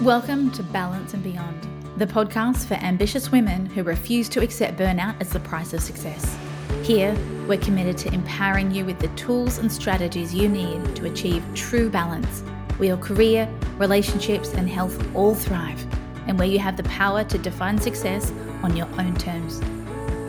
Welcome 0.00 0.50
to 0.50 0.62
Balance 0.64 1.14
and 1.14 1.22
Beyond, 1.22 1.68
the 1.96 2.06
podcast 2.06 2.66
for 2.66 2.74
ambitious 2.74 3.30
women 3.30 3.64
who 3.64 3.84
refuse 3.84 4.28
to 4.30 4.42
accept 4.42 4.76
burnout 4.76 5.18
as 5.20 5.30
the 5.30 5.38
price 5.38 5.72
of 5.72 5.80
success. 5.80 6.36
Here, 6.82 7.16
we're 7.46 7.60
committed 7.60 7.96
to 7.98 8.12
empowering 8.12 8.72
you 8.72 8.84
with 8.84 8.98
the 8.98 9.06
tools 9.08 9.58
and 9.58 9.70
strategies 9.70 10.34
you 10.34 10.48
need 10.48 10.96
to 10.96 11.06
achieve 11.06 11.44
true 11.54 11.88
balance, 11.88 12.40
where 12.76 12.88
your 12.88 12.96
career, 12.96 13.48
relationships, 13.78 14.52
and 14.54 14.68
health 14.68 15.00
all 15.14 15.34
thrive, 15.34 15.86
and 16.26 16.40
where 16.40 16.48
you 16.48 16.58
have 16.58 16.76
the 16.76 16.82
power 16.84 17.22
to 17.24 17.38
define 17.38 17.78
success 17.78 18.32
on 18.64 18.76
your 18.76 18.88
own 18.98 19.14
terms. 19.14 19.62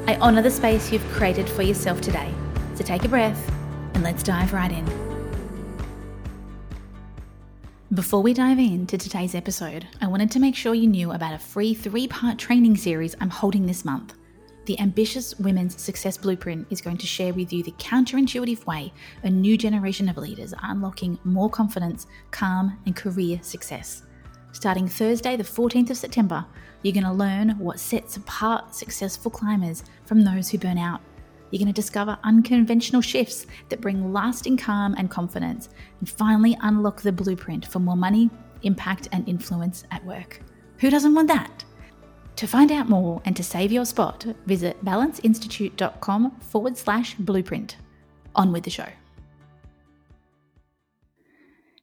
I 0.07 0.15
honour 0.17 0.43
the 0.43 0.51
space 0.51 0.91
you've 0.91 1.11
created 1.11 1.49
for 1.49 1.63
yourself 1.63 2.01
today. 2.01 2.31
So 2.75 2.83
take 2.83 3.03
a 3.03 3.09
breath 3.09 3.51
and 3.95 4.03
let's 4.03 4.21
dive 4.21 4.53
right 4.53 4.71
in. 4.71 5.04
Before 7.95 8.21
we 8.21 8.33
dive 8.33 8.59
into 8.59 8.97
today's 8.97 9.35
episode, 9.35 9.87
I 10.01 10.07
wanted 10.07 10.29
to 10.31 10.39
make 10.41 10.53
sure 10.53 10.75
you 10.75 10.85
knew 10.85 11.13
about 11.13 11.33
a 11.33 11.39
free 11.39 11.73
three 11.73 12.09
part 12.09 12.37
training 12.37 12.75
series 12.75 13.15
I'm 13.21 13.29
holding 13.29 13.65
this 13.65 13.85
month. 13.85 14.15
The 14.65 14.77
Ambitious 14.81 15.33
Women's 15.39 15.81
Success 15.81 16.17
Blueprint 16.17 16.67
is 16.69 16.81
going 16.81 16.97
to 16.97 17.07
share 17.07 17.33
with 17.33 17.53
you 17.53 17.63
the 17.63 17.71
counterintuitive 17.73 18.65
way 18.65 18.91
a 19.23 19.29
new 19.29 19.57
generation 19.57 20.09
of 20.09 20.17
leaders 20.17 20.51
are 20.51 20.71
unlocking 20.71 21.17
more 21.23 21.49
confidence, 21.49 22.05
calm, 22.31 22.77
and 22.85 22.97
career 22.97 23.39
success. 23.41 24.03
Starting 24.51 24.89
Thursday, 24.89 25.37
the 25.37 25.43
14th 25.43 25.91
of 25.91 25.97
September, 25.97 26.45
you're 26.81 26.93
going 26.93 27.05
to 27.05 27.13
learn 27.13 27.51
what 27.51 27.79
sets 27.79 28.17
apart 28.17 28.75
successful 28.75 29.31
climbers 29.31 29.85
from 30.03 30.21
those 30.21 30.49
who 30.49 30.57
burn 30.57 30.77
out. 30.77 30.99
You're 31.55 31.63
going 31.63 31.73
to 31.73 31.81
discover 31.81 32.19
unconventional 32.25 33.01
shifts 33.01 33.45
that 33.69 33.79
bring 33.79 34.11
lasting 34.11 34.57
calm 34.57 34.93
and 34.97 35.09
confidence, 35.09 35.69
and 36.01 36.09
finally 36.09 36.57
unlock 36.61 37.01
the 37.01 37.13
blueprint 37.13 37.65
for 37.65 37.79
more 37.79 37.95
money, 37.95 38.29
impact, 38.63 39.07
and 39.13 39.25
influence 39.25 39.85
at 39.89 40.03
work. 40.03 40.41
Who 40.79 40.89
doesn't 40.89 41.15
want 41.15 41.29
that? 41.29 41.63
To 42.35 42.45
find 42.45 42.73
out 42.73 42.89
more 42.89 43.21
and 43.23 43.37
to 43.37 43.41
save 43.41 43.71
your 43.71 43.85
spot, 43.85 44.25
visit 44.45 44.83
balanceinstitute.com 44.83 46.41
forward 46.41 46.75
slash 46.75 47.15
blueprint. 47.15 47.77
On 48.35 48.51
with 48.51 48.65
the 48.65 48.69
show. 48.69 48.89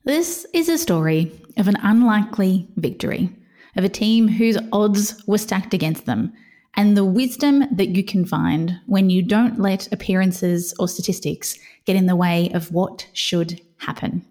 This 0.04 0.46
is 0.52 0.68
a 0.68 0.76
story 0.76 1.32
of 1.56 1.66
an 1.66 1.78
unlikely 1.82 2.68
victory, 2.76 3.34
of 3.76 3.84
a 3.84 3.88
team 3.88 4.28
whose 4.28 4.58
odds 4.70 5.26
were 5.26 5.38
stacked 5.38 5.72
against 5.72 6.04
them, 6.04 6.34
and 6.74 6.96
the 6.96 7.04
wisdom 7.04 7.64
that 7.70 7.90
you 7.90 8.04
can 8.04 8.24
find 8.24 8.80
when 8.86 9.10
you 9.10 9.22
don't 9.22 9.58
let 9.58 9.92
appearances 9.92 10.74
or 10.78 10.88
statistics 10.88 11.58
get 11.84 11.96
in 11.96 12.06
the 12.06 12.16
way 12.16 12.50
of 12.54 12.72
what 12.72 13.06
should 13.12 13.60
happen. 13.78 14.24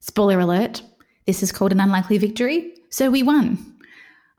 Spoiler 0.00 0.40
alert, 0.40 0.82
this 1.26 1.42
is 1.42 1.52
called 1.52 1.72
an 1.72 1.80
unlikely 1.80 2.18
victory, 2.18 2.74
so 2.90 3.10
we 3.10 3.22
won. 3.22 3.76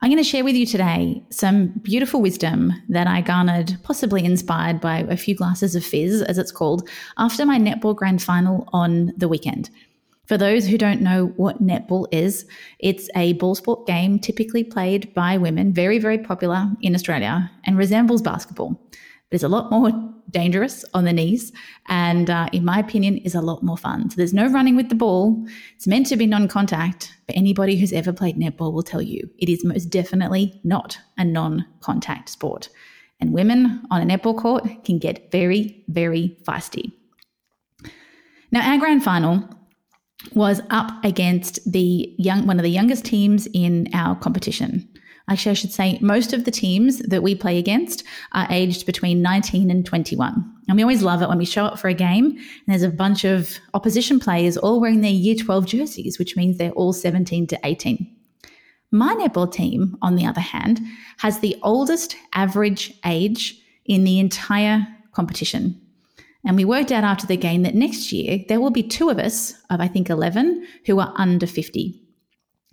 I'm 0.02 0.12
going 0.12 0.24
to 0.24 0.30
share 0.30 0.44
with 0.44 0.56
you 0.56 0.66
today 0.66 1.24
some 1.32 1.70
beautiful 1.82 2.22
wisdom 2.22 2.72
that 2.88 3.08
I 3.08 3.22
garnered, 3.22 3.78
possibly 3.82 4.24
inspired 4.24 4.80
by 4.80 5.00
a 5.00 5.18
few 5.18 5.36
glasses 5.36 5.76
of 5.76 5.84
fizz, 5.84 6.22
as 6.22 6.38
it's 6.38 6.52
called, 6.52 6.88
after 7.18 7.46
my 7.46 7.58
netball 7.58 7.96
grand 7.96 8.22
final 8.22 8.70
on 8.74 9.12
the 9.18 9.28
weekend. 9.28 9.72
For 10.28 10.38
those 10.38 10.68
who 10.68 10.78
don't 10.78 11.02
know 11.02 11.28
what 11.38 11.64
netball 11.64 12.06
is, 12.12 12.46
it's 12.80 13.10
a 13.16 13.34
ball 13.34 13.56
sport 13.56 13.88
game 13.88 14.20
typically 14.20 14.64
played 14.64 15.14
by 15.14 15.38
women, 15.38 15.74
very, 15.74 16.00
very 16.00 16.18
popular 16.18 16.70
in 16.82 16.94
Australia, 16.94 17.50
and 17.64 17.78
resembles 17.78 18.22
basketball. 18.22 18.78
But 18.92 19.36
it's 19.36 19.44
a 19.44 19.50
lot 19.50 19.72
more 19.72 19.90
dangerous 20.30 20.84
on 20.94 21.06
the 21.06 21.14
knees, 21.14 21.54
and 21.88 22.30
uh, 22.30 22.50
in 22.52 22.66
my 22.66 22.78
opinion, 22.78 23.20
is 23.20 23.36
a 23.36 23.42
lot 23.42 23.64
more 23.64 23.78
fun. 23.78 24.10
So 24.10 24.18
there's 24.18 24.34
no 24.34 24.48
running 24.48 24.76
with 24.76 24.90
the 24.90 24.96
ball. 24.96 25.46
It's 25.78 25.88
meant 25.88 26.08
to 26.08 26.18
be 26.18 26.28
non 26.28 26.50
contact, 26.50 27.14
but 27.26 27.38
anybody 27.38 27.78
who's 27.78 27.94
ever 27.94 28.12
played 28.12 28.36
netball 28.36 28.74
will 28.74 28.84
tell 28.84 29.02
you 29.02 29.30
it 29.40 29.48
is 29.48 29.64
most 29.64 29.86
definitely 29.86 30.60
not 30.66 30.98
a 31.18 31.24
non 31.24 31.66
contact 31.80 32.28
sport. 32.28 32.68
And 33.22 33.32
women 33.32 33.82
on 33.90 34.02
a 34.02 34.18
netball 34.18 34.38
court 34.38 34.84
can 34.84 35.00
get 35.00 35.32
very, 35.32 35.86
very 35.88 36.38
feisty. 36.44 36.92
Now, 38.52 38.70
our 38.70 38.78
grand 38.78 39.04
final 39.04 39.50
was 40.34 40.62
up 40.70 40.92
against 41.04 41.60
the 41.72 42.14
young 42.18 42.48
one 42.48 42.60
of 42.60 42.64
the 42.64 42.70
youngest 42.70 43.06
teams 43.06 43.48
in 43.54 43.88
our 43.94 44.16
competition. 44.16 44.88
Actually, 45.30 45.52
I 45.52 45.56
should 45.56 45.74
say 45.74 46.00
most 46.02 46.32
of 46.32 46.46
the 46.46 46.52
teams 46.52 47.00
that 47.00 47.22
we 47.22 47.36
play 47.36 47.58
against 47.58 48.04
are 48.32 48.48
aged 48.50 48.86
between 48.86 49.22
19 49.22 49.70
and 49.70 49.86
21. 49.86 50.54
And 50.70 50.78
we 50.78 50.84
always 50.84 51.04
love 51.04 51.22
it 51.22 51.28
when 51.28 51.38
we 51.38 51.46
show 51.46 51.66
up 51.66 51.80
for 51.80 51.90
a 51.90 51.94
game 51.94 52.26
and 52.28 52.66
there's 52.68 52.84
a 52.84 52.90
bunch 52.90 53.26
of 53.26 53.58
opposition 53.74 54.20
players 54.20 54.56
all 54.56 54.80
wearing 54.80 55.02
their 55.02 55.12
year 55.12 55.36
12 55.36 55.66
jerseys, 55.66 56.18
which 56.18 56.38
means 56.38 56.58
they're 56.58 56.72
all 56.72 56.94
17 56.94 57.46
to 57.48 57.60
18. 57.64 58.16
My 58.92 59.16
netball 59.16 59.52
team, 59.52 59.98
on 60.02 60.16
the 60.16 60.26
other 60.26 60.42
hand, 60.42 60.80
has 61.18 61.40
the 61.40 61.58
oldest 61.62 62.16
average 62.34 62.94
age 63.06 63.62
in 63.86 64.06
the 64.06 64.20
entire 64.20 64.88
competition. 65.12 65.82
And 66.46 66.56
we 66.56 66.66
worked 66.66 66.92
out 66.92 67.04
after 67.04 67.28
the 67.28 67.38
game 67.38 67.64
that 67.64 67.76
next 67.76 68.12
year 68.12 68.44
there 68.48 68.60
will 68.60 68.72
be 68.72 68.84
two 68.84 69.10
of 69.10 69.20
us, 69.20 69.54
of 69.70 69.82
I 69.82 69.88
think 69.88 70.10
11, 70.10 70.66
who 70.86 71.00
are 71.00 71.14
under 71.18 71.48
50. 71.48 72.02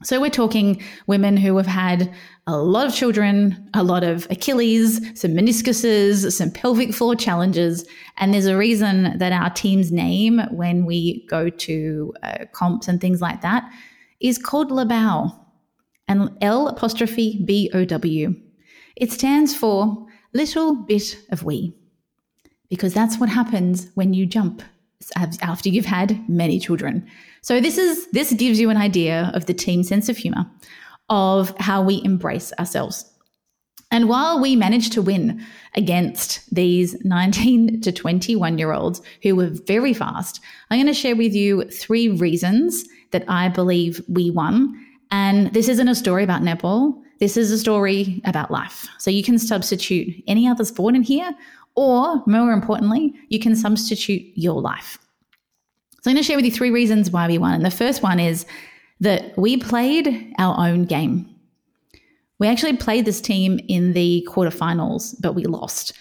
So 0.03 0.21
we're 0.21 0.29
talking 0.29 0.83
women 1.07 1.37
who 1.37 1.57
have 1.57 1.67
had 1.67 2.13
a 2.47 2.59
lot 2.59 2.87
of 2.87 2.95
children, 2.95 3.71
a 3.75 3.83
lot 3.83 4.05
of 4.05 4.27
Achilles, 4.29 5.01
some 5.19 5.31
meniscuses, 5.31 6.31
some 6.33 6.51
pelvic 6.51 6.93
floor 6.93 7.15
challenges. 7.17 7.87
And 8.19 8.35
there's 8.35 8.47
a 8.47 8.57
reason 8.57 9.17
that 9.19 9.33
our 9.33 9.51
team's 9.51 9.91
name, 9.91 10.41
when 10.51 10.85
wee 10.85 11.27
go 11.31 11.49
to 11.49 12.13
uh, 12.23 12.45
comps 12.53 12.87
and 12.87 13.01
things 13.01 13.23
like 13.23 13.41
that, 13.41 13.71
is 14.21 14.37
called 14.37 14.71
LaBow 14.71 15.35
and 16.07 16.37
L 16.43 16.69
apostrophe 16.69 17.43
B 17.45 17.71
O 17.73 17.85
W. 17.85 18.35
It 18.97 19.11
stands 19.11 19.55
for 19.55 20.07
little 20.35 20.75
bit 20.75 21.17
of 21.31 21.45
we 21.45 21.75
because 22.69 22.95
that's 22.95 23.19
what 23.19 23.29
happens 23.29 23.89
when 23.95 24.15
you 24.15 24.27
jump 24.27 24.63
after 25.17 25.69
you've 25.69 25.85
had 25.85 26.29
many 26.29 26.59
children. 26.59 27.07
So 27.43 27.61
this 27.61 27.77
is 27.77 28.07
this 28.13 28.33
gives 28.33 28.59
you 28.59 28.71
an 28.71 28.77
idea 28.77 29.31
of 29.35 29.47
the 29.47 29.55
team 29.55 29.83
sense 29.83 30.09
of 30.09 30.17
humor 30.17 30.47
of 31.11 31.55
how 31.59 31.83
we 31.83 32.03
embrace 32.05 32.53
ourselves. 32.59 33.11
And 33.91 34.09
while 34.09 34.41
we 34.41 34.57
managed 34.57 34.93
to 34.95 35.03
win 35.03 35.45
against 35.75 36.53
these 36.53 36.97
19 37.05 37.81
to 37.83 37.93
21 37.93 38.59
year 38.59 38.73
olds 38.73 39.03
who 39.23 39.37
were 39.37 39.51
very 39.67 39.93
fast, 39.93 40.41
I'm 40.71 40.79
going 40.79 40.87
to 40.87 40.95
share 40.95 41.17
with 41.17 41.35
you 41.35 41.65
three 41.71 42.09
reasons 42.09 42.85
that 43.13 43.25
I 43.29 43.49
believe 43.49 44.03
we 44.09 44.31
won. 44.31 44.75
And 45.11 45.53
this 45.53 45.69
isn't 45.69 45.87
a 45.87 45.95
story 45.95 46.25
about 46.25 46.43
netball. 46.43 47.01
This 47.21 47.37
is 47.37 47.53
a 47.53 47.59
story 47.59 48.21
about 48.25 48.51
life. 48.51 48.89
So 48.99 49.11
you 49.11 49.23
can 49.23 49.39
substitute 49.39 50.25
any 50.27 50.49
other 50.49 50.65
sport 50.65 50.97
in 50.97 51.03
here, 51.03 51.33
or 51.77 52.23
more 52.27 52.53
importantly, 52.53 53.15
you 53.29 53.39
can 53.39 53.57
substitute 53.57 54.23
your 54.35 54.61
life. 54.61 54.99
So 56.03 56.11
I'm 56.11 56.15
going 56.15 56.23
to 56.23 56.27
share 56.27 56.37
with 56.37 56.45
you 56.45 56.53
three 56.53 56.71
reasons 56.71 57.11
why 57.11 57.27
we 57.27 57.39
won. 57.39 57.55
And 57.55 57.65
the 57.65 57.71
first 57.71 58.03
one 58.03 58.21
is 58.21 58.47
that 59.01 59.37
we 59.39 59.57
played 59.57 60.35
our 60.39 60.69
own 60.69 60.85
game. 60.85 61.29
We 62.39 62.49
actually 62.49 62.77
played 62.77 63.05
this 63.05 63.21
team 63.21 63.61
in 63.69 63.93
the 63.93 64.27
quarterfinals, 64.31 65.15
but 65.21 65.35
we 65.35 65.45
lost. 65.45 65.93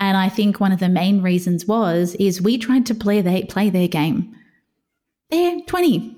And 0.00 0.16
I 0.16 0.28
think 0.28 0.60
one 0.60 0.72
of 0.72 0.80
the 0.80 0.88
main 0.88 1.22
reasons 1.22 1.66
was 1.66 2.14
is 2.16 2.40
we 2.40 2.56
tried 2.56 2.86
to 2.86 2.94
play 2.94 3.20
they 3.20 3.44
play 3.44 3.68
their 3.68 3.88
game. 3.88 4.34
They're 5.30 5.60
20. 5.66 6.14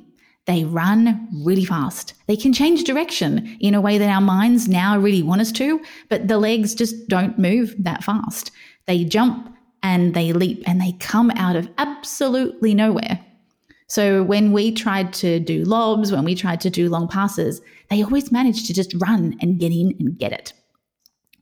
They 0.46 0.64
run 0.64 1.28
really 1.44 1.64
fast. 1.64 2.14
They 2.26 2.36
can 2.36 2.52
change 2.52 2.84
direction 2.84 3.56
in 3.60 3.74
a 3.74 3.80
way 3.80 3.98
that 3.98 4.08
our 4.08 4.20
minds 4.20 4.68
now 4.68 4.98
really 4.98 5.22
want 5.22 5.40
us 5.40 5.52
to, 5.52 5.80
but 6.08 6.28
the 6.28 6.38
legs 6.38 6.74
just 6.74 7.08
don't 7.08 7.38
move 7.38 7.74
that 7.78 8.02
fast. 8.02 8.50
They 8.90 9.04
jump 9.04 9.56
and 9.84 10.14
they 10.14 10.32
leap 10.32 10.64
and 10.66 10.80
they 10.80 10.90
come 10.98 11.30
out 11.36 11.54
of 11.54 11.70
absolutely 11.78 12.74
nowhere. 12.74 13.24
So 13.86 14.24
when 14.24 14.50
we 14.50 14.72
tried 14.72 15.12
to 15.12 15.38
do 15.38 15.62
lobs, 15.62 16.10
when 16.10 16.24
we 16.24 16.34
tried 16.34 16.60
to 16.62 16.70
do 16.70 16.88
long 16.88 17.06
passes, 17.06 17.60
they 17.88 18.02
always 18.02 18.32
managed 18.32 18.66
to 18.66 18.74
just 18.74 18.92
run 18.98 19.36
and 19.40 19.60
get 19.60 19.70
in 19.70 19.94
and 20.00 20.18
get 20.18 20.32
it. 20.32 20.52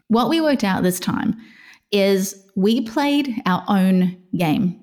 What 0.09 0.29
we 0.29 0.43
worked 0.43 0.63
out 0.63 0.83
this 0.83 1.01
time 1.01 1.39
is 1.91 2.39
we 2.55 2.83
played 2.83 3.35
our 3.47 3.65
own 3.67 4.23
game. 4.37 4.79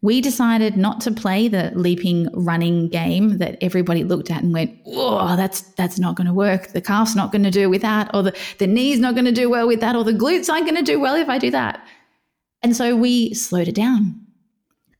We 0.00 0.20
decided 0.20 0.76
not 0.76 1.00
to 1.02 1.10
play 1.10 1.48
the 1.48 1.72
leaping 1.74 2.28
running 2.32 2.88
game 2.88 3.38
that 3.38 3.58
everybody 3.60 4.04
looked 4.04 4.30
at 4.30 4.44
and 4.44 4.52
went, 4.52 4.78
"Oh, 4.86 5.34
that's 5.36 5.62
that's 5.76 5.98
not 5.98 6.14
going 6.14 6.28
to 6.28 6.32
work. 6.32 6.68
The 6.68 6.80
calf's 6.80 7.16
not 7.16 7.32
going 7.32 7.42
to 7.42 7.50
do 7.50 7.68
with 7.68 7.82
that, 7.82 8.10
or 8.14 8.22
the 8.22 8.36
the 8.58 8.68
knee's 8.68 9.00
not 9.00 9.14
going 9.14 9.24
to 9.24 9.32
do 9.32 9.50
well 9.50 9.66
with 9.66 9.80
that, 9.80 9.96
or 9.96 10.04
the 10.04 10.12
glutes 10.12 10.48
aren't 10.48 10.66
going 10.66 10.76
to 10.76 10.92
do 10.92 11.00
well 11.00 11.16
if 11.16 11.28
I 11.28 11.38
do 11.38 11.50
that." 11.50 11.84
And 12.62 12.76
so 12.76 12.96
we 12.96 13.34
slowed 13.34 13.68
it 13.68 13.74
down. 13.74 14.20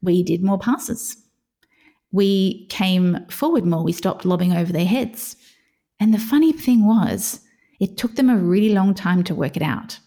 We 0.03 0.23
did 0.23 0.43
more 0.43 0.59
passes. 0.59 1.17
We 2.13 2.67
came 2.67 3.27
forward 3.29 3.65
more. 3.65 3.85
We 3.85 3.93
stopped 3.93 4.25
lobbing 4.25 4.53
over 4.53 4.73
their 4.73 4.87
heads. 4.87 5.37
And 6.01 6.15
the 6.15 6.19
funny 6.19 6.53
thing 6.53 6.87
was, 6.87 7.41
it 7.81 7.97
took 7.97 8.15
them 8.15 8.31
a 8.31 8.37
really 8.37 8.73
long 8.73 8.95
time 8.95 9.25
to 9.25 9.35
work 9.35 9.57
it 9.57 9.63
out 9.63 9.99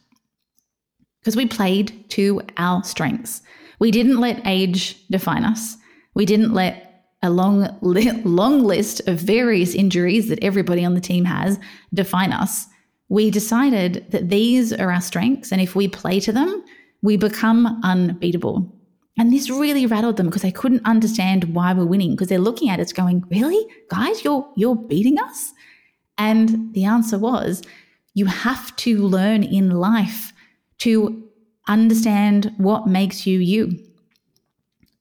because 1.19 1.35
we 1.35 1.45
played 1.45 2.09
to 2.11 2.41
our 2.57 2.83
strengths. 2.83 3.41
We 3.81 3.89
didn't 3.89 4.19
let 4.19 4.45
age 4.45 5.07
define 5.07 5.43
us. 5.43 5.75
We 6.13 6.27
didn't 6.27 6.53
let 6.53 7.07
a 7.23 7.31
long, 7.31 7.67
long 7.81 8.63
list 8.63 9.01
of 9.07 9.17
various 9.17 9.73
injuries 9.73 10.29
that 10.29 10.43
everybody 10.43 10.85
on 10.85 10.93
the 10.93 11.01
team 11.01 11.25
has 11.25 11.59
define 11.91 12.31
us, 12.31 12.67
we 13.09 13.31
decided 13.31 14.05
that 14.11 14.29
these 14.29 14.71
are 14.71 14.91
our 14.91 15.01
strengths. 15.01 15.51
And 15.51 15.59
if 15.59 15.75
we 15.75 15.87
play 15.87 16.19
to 16.19 16.31
them, 16.31 16.63
we 17.01 17.17
become 17.17 17.81
unbeatable. 17.83 18.71
And 19.17 19.33
this 19.33 19.49
really 19.49 19.87
rattled 19.87 20.17
them 20.17 20.27
because 20.27 20.43
they 20.43 20.51
couldn't 20.51 20.85
understand 20.85 21.55
why 21.55 21.73
we're 21.73 21.85
winning 21.85 22.11
because 22.11 22.27
they're 22.27 22.37
looking 22.37 22.69
at 22.69 22.79
us 22.79 22.93
going, 22.93 23.23
Really? 23.31 23.65
Guys, 23.89 24.23
you're 24.23 24.47
you're 24.55 24.75
beating 24.75 25.17
us? 25.19 25.53
And 26.19 26.71
the 26.75 26.85
answer 26.85 27.17
was, 27.17 27.63
you 28.13 28.27
have 28.27 28.75
to 28.75 28.99
learn 29.07 29.41
in 29.41 29.71
life 29.71 30.33
to 30.79 31.30
understand 31.67 32.53
what 32.57 32.87
makes 32.87 33.25
you 33.25 33.39
you. 33.39 33.77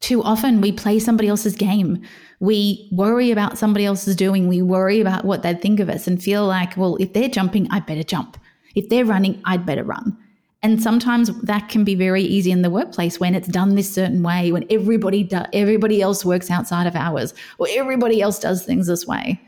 Too 0.01 0.23
often 0.23 0.61
we 0.61 0.73
play 0.73 0.99
somebody 0.99 1.29
else's 1.29 1.55
game. 1.55 2.03
We 2.41 2.89
worry 2.91 3.31
about 3.31 3.59
somebody 3.59 3.85
else's 3.85 4.17
doing. 4.17 4.49
We 4.49 4.63
worry 4.63 5.01
about 5.01 5.25
what 5.25 5.43
they'd 5.43 5.61
think 5.61 5.79
of 5.79 5.91
us 5.91 6.07
and 6.07 6.23
feel 6.23 6.47
like, 6.47 6.77
well, 6.77 6.97
if 6.97 7.13
they're 7.13 7.29
jumping, 7.29 7.69
I'd 7.71 7.87
better 7.87 8.03
jump. 8.03 8.39
If 8.75 8.89
they're 8.89 9.05
running, 9.05 9.43
I'd 9.45 9.67
better 9.67 9.85
run. 9.85 10.17
And 10.63 10.83
sometimes 10.83 11.31
that 11.43 11.69
can 11.69 11.85
be 11.85 11.95
very 11.95 12.23
easy 12.23 12.51
in 12.51 12.63
the 12.63 12.71
workplace 12.71 13.19
when 13.19 13.35
it's 13.35 13.49
done 13.49 13.75
this 13.75 13.93
certain 13.93 14.23
way, 14.23 14.53
when 14.53 14.67
everybody 14.71 15.23
do, 15.23 15.43
everybody 15.53 16.03
else 16.03 16.25
works 16.25 16.51
outside 16.51 16.87
of 16.87 16.95
hours 16.95 17.35
or 17.59 17.67
everybody 17.71 18.21
else 18.21 18.39
does 18.39 18.65
things 18.65 18.87
this 18.87 19.07
way. 19.07 19.41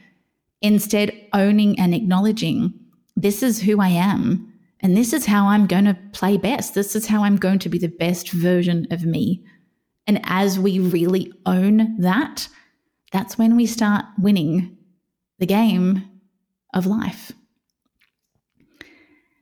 Instead, 0.62 1.12
owning 1.32 1.78
and 1.78 1.94
acknowledging 1.94 2.72
this 3.16 3.42
is 3.42 3.60
who 3.60 3.80
I 3.80 3.88
am 3.88 4.51
and 4.82 4.96
this 4.96 5.12
is 5.12 5.26
how 5.26 5.46
I'm 5.46 5.66
going 5.66 5.84
to 5.84 5.96
play 6.12 6.36
best. 6.36 6.74
This 6.74 6.96
is 6.96 7.06
how 7.06 7.22
I'm 7.22 7.36
going 7.36 7.60
to 7.60 7.68
be 7.68 7.78
the 7.78 7.88
best 7.88 8.30
version 8.30 8.86
of 8.90 9.04
me. 9.04 9.44
And 10.06 10.20
as 10.24 10.58
we 10.58 10.80
really 10.80 11.32
own 11.46 11.96
that, 12.00 12.48
that's 13.12 13.38
when 13.38 13.56
we 13.56 13.66
start 13.66 14.04
winning 14.18 14.76
the 15.38 15.46
game 15.46 16.08
of 16.74 16.86
life. 16.86 17.30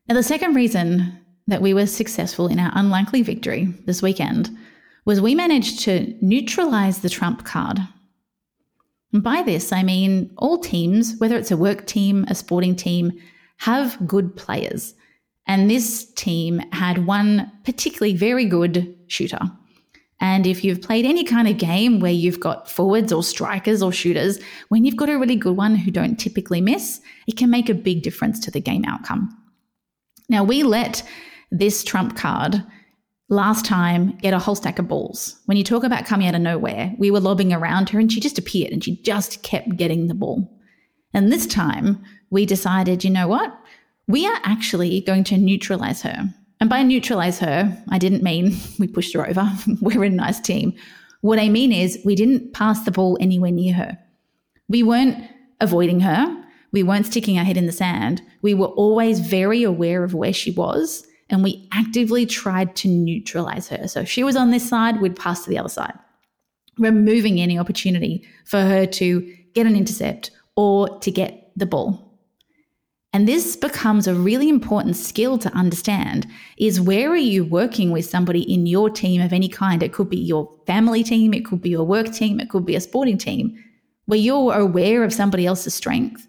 Now, 0.09 0.15
the 0.15 0.23
second 0.23 0.55
reason 0.55 1.17
that 1.47 1.63
we 1.63 1.73
were 1.73 1.87
successful 1.87 2.49
in 2.49 2.59
our 2.59 2.73
unlikely 2.75 3.23
victory 3.23 3.73
this 3.87 4.03
weekend 4.03 4.51
was 5.07 5.21
we 5.21 5.35
managed 5.35 5.81
to 5.81 6.15
neutralize 6.21 6.99
the 6.99 7.09
trump 7.09 7.45
card. 7.45 7.79
And 9.13 9.23
by 9.23 9.43
this, 9.43 9.73
I 9.73 9.83
mean 9.83 10.33
all 10.37 10.59
teams, 10.59 11.15
whether 11.19 11.37
it's 11.37 11.51
a 11.51 11.57
work 11.57 11.87
team, 11.87 12.27
a 12.29 12.35
sporting 12.35 12.77
team, 12.77 13.13
have 13.59 14.07
good 14.07 14.37
players. 14.37 14.95
And 15.51 15.69
this 15.69 16.05
team 16.13 16.61
had 16.71 17.07
one 17.07 17.51
particularly 17.65 18.17
very 18.17 18.45
good 18.45 18.97
shooter. 19.09 19.41
And 20.21 20.47
if 20.47 20.63
you've 20.63 20.81
played 20.81 21.05
any 21.05 21.25
kind 21.25 21.49
of 21.49 21.59
game 21.59 21.99
where 21.99 22.13
you've 22.13 22.39
got 22.39 22.71
forwards 22.71 23.13
or 23.13 23.25
strikers 23.25 23.83
or 23.83 23.91
shooters, 23.91 24.39
when 24.69 24.85
you've 24.85 24.95
got 24.95 25.09
a 25.09 25.19
really 25.19 25.35
good 25.35 25.57
one 25.57 25.75
who 25.75 25.91
don't 25.91 26.15
typically 26.21 26.61
miss, 26.61 27.01
it 27.27 27.37
can 27.37 27.51
make 27.51 27.69
a 27.69 27.75
big 27.75 28.03
difference 28.05 28.39
to 28.41 28.53
the 28.53 28.61
game 28.61 28.85
outcome. 28.85 29.37
Now, 30.29 30.45
we 30.45 30.63
let 30.63 31.03
this 31.51 31.83
trump 31.83 32.17
card 32.17 32.65
last 33.29 33.65
time 33.65 34.17
get 34.19 34.33
a 34.33 34.39
whole 34.39 34.55
stack 34.55 34.79
of 34.79 34.87
balls. 34.87 35.41
When 35.47 35.57
you 35.57 35.65
talk 35.65 35.83
about 35.83 36.07
coming 36.07 36.29
out 36.29 36.37
of 36.37 36.43
nowhere, 36.43 36.95
we 36.97 37.11
were 37.11 37.19
lobbing 37.19 37.53
around 37.53 37.89
her 37.89 37.99
and 37.99 38.13
she 38.13 38.21
just 38.21 38.39
appeared 38.39 38.73
and 38.73 38.85
she 38.85 39.03
just 39.03 39.43
kept 39.43 39.77
getting 39.77 40.07
the 40.07 40.15
ball. 40.15 40.49
And 41.13 41.33
this 41.33 41.49
time 41.49 42.05
we 42.31 42.47
decided, 42.47 43.03
you 43.03 43.11
know 43.11 43.27
what? 43.27 43.53
We 44.11 44.27
are 44.27 44.41
actually 44.45 45.01
going 45.03 45.25
to 45.25 45.39
neutralize 45.39 46.03
her. 46.03 46.29
And 46.61 46.69
by 46.69 46.83
neutralize 46.83 47.39
her, 47.39 47.77
I 47.89 47.99
didn't 47.99 48.23
mean 48.23 48.57
we 48.79 48.87
pushed 48.87 49.15
her 49.15 49.27
over. 49.27 49.51
We're 49.81 50.05
a 50.05 50.11
nice 50.11 50.41
team. 50.41 50.75
What 51.23 51.39
I 51.39 51.49
mean 51.49 51.73
is 51.73 51.99
we 52.05 52.15
didn't 52.15 52.53
pass 52.53 52.85
the 52.85 52.91
ball 52.91 53.19
anywhere 53.21 53.51
near 53.51 53.75
her. 53.75 53.99
We 54.69 54.83
weren't 54.83 55.17
avoiding 55.61 56.01
her. 56.01 56.45
We 56.73 56.83
weren't 56.83 57.07
sticking 57.07 57.39
our 57.39 57.45
head 57.45 57.57
in 57.57 57.67
the 57.67 57.73
sand. 57.73 58.23
We 58.43 58.55
were 58.55 58.69
always 58.69 59.21
very 59.21 59.63
aware 59.63 60.05
of 60.05 60.15
where 60.15 60.33
she 60.33 60.51
was 60.53 61.07
and 61.29 61.43
we 61.43 61.69
actively 61.73 62.27
tried 62.27 62.75
to 62.77 62.89
neutralize 62.89 63.69
her. 63.69 63.87
So 63.89 64.01
if 64.01 64.09
she 64.09 64.25
was 64.25 64.37
on 64.37 64.51
this 64.51 64.69
side, 64.69 65.01
we'd 65.01 65.17
pass 65.17 65.45
to 65.45 65.51
the 65.51 65.59
other 65.59 65.69
side, 65.69 65.95
removing 66.79 67.41
any 67.41 67.59
opportunity 67.59 68.27
for 68.45 68.61
her 68.61 68.87
to 68.87 69.37
get 69.55 69.67
an 69.67 69.77
intercept 69.77 70.31
or 70.57 70.99
to 71.01 71.11
get 71.11 71.53
the 71.57 71.67
ball. 71.67 72.10
And 73.13 73.27
this 73.27 73.57
becomes 73.57 74.07
a 74.07 74.15
really 74.15 74.49
important 74.49 74.97
skill 74.97 75.37
to 75.39 75.53
understand 75.53 76.29
is 76.59 76.81
where 76.81 77.11
are 77.11 77.17
you 77.17 77.45
working 77.45 77.91
with 77.91 78.05
somebody 78.05 78.43
in 78.43 78.67
your 78.67 78.89
team 78.89 79.21
of 79.21 79.33
any 79.33 79.49
kind? 79.49 79.83
It 79.83 79.93
could 79.93 80.09
be 80.09 80.17
your 80.17 80.49
family 80.67 81.03
team, 81.03 81.35
it 81.35 81.45
could 81.45 81.61
be 81.61 81.71
your 81.71 81.85
work 81.85 82.13
team, 82.13 82.39
it 82.39 82.51
could 82.51 82.65
be 82.65 82.77
a 82.77 82.81
sporting 82.81 83.19
team, 83.19 83.57
where 84.07 84.19
you're 84.19 84.55
aware 84.55 85.03
of 85.03 85.13
somebody 85.13 85.45
else's 85.45 85.75
strength. 85.75 86.29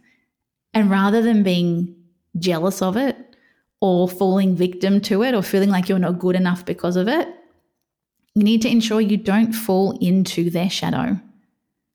And 0.74 0.90
rather 0.90 1.22
than 1.22 1.44
being 1.44 1.96
jealous 2.40 2.82
of 2.82 2.98
it 2.98 3.36
or 3.80 4.10
falling 4.10 4.56
victim 4.56 5.02
to 5.02 5.22
it 5.22 5.36
or 5.36 5.44
feeling 5.44 5.70
like 5.70 5.88
you're 5.88 6.00
not 6.00 6.18
good 6.18 6.36
enough 6.36 6.66
because 6.66 6.96
of 6.96 7.08
it, 7.08 7.28
you 8.34 8.44
need 8.44 8.62
to 8.64 8.70
ensure 8.70 9.02
you 9.02 9.18
don't 9.18 9.54
fall 9.54 9.98
into 10.00 10.50
their 10.50 10.70
shadow. 10.70 11.20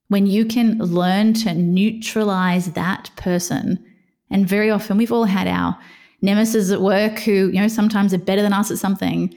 When 0.08 0.26
you 0.26 0.44
can 0.44 0.78
learn 0.78 1.32
to 1.34 1.54
neutralize 1.54 2.72
that 2.72 3.10
person 3.16 3.84
and 4.31 4.49
very 4.49 4.70
often 4.70 4.96
we've 4.96 5.12
all 5.12 5.25
had 5.25 5.46
our 5.46 5.78
nemesis 6.23 6.70
at 6.70 6.81
work 6.81 7.19
who, 7.20 7.49
you 7.49 7.61
know, 7.61 7.69
sometimes 7.69 8.12
are 8.12 8.19
better 8.19 8.43
than 8.43 8.52
us 8.52 8.70
at 8.70 8.78
something. 8.78 9.34